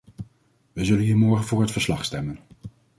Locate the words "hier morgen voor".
1.03-1.61